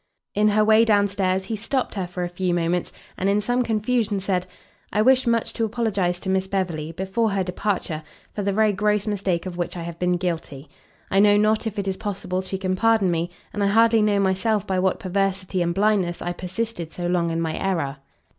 In 0.33 0.47
her 0.47 0.65
way 0.65 0.83
down 0.83 1.07
stairs, 1.07 1.45
he 1.45 1.55
stopt 1.55 1.93
her 1.93 2.07
for 2.07 2.23
a 2.23 2.27
few 2.27 2.55
moments, 2.55 2.91
and 3.19 3.29
in 3.29 3.39
some 3.39 3.61
confusion 3.61 4.19
said 4.19 4.47
"I 4.91 5.03
wish 5.03 5.27
much 5.27 5.53
to 5.53 5.63
apologize 5.63 6.17
to 6.21 6.27
Miss 6.29 6.47
Beverley, 6.47 6.91
before 6.91 7.29
her 7.29 7.43
departure, 7.43 8.01
for 8.33 8.41
the 8.41 8.51
very 8.51 8.73
gross 8.73 9.05
mistake 9.05 9.45
of 9.45 9.57
which 9.57 9.77
I 9.77 9.83
have 9.83 9.99
been 9.99 10.17
guilty. 10.17 10.69
I 11.11 11.19
know 11.19 11.37
not 11.37 11.67
if 11.67 11.77
it 11.77 11.87
is 11.87 11.97
possible 11.97 12.41
she 12.41 12.57
can 12.57 12.75
pardon 12.75 13.11
me, 13.11 13.29
and 13.53 13.63
I 13.63 13.67
hardly 13.67 14.01
know 14.01 14.19
myself 14.19 14.65
by 14.65 14.79
what 14.79 14.97
perversity 14.99 15.61
and 15.61 15.71
blindness 15.71 16.19
I 16.19 16.33
persisted 16.33 16.91
so 16.91 17.05
long 17.05 17.29
in 17.29 17.39
my 17.39 17.55
error." 17.55 17.97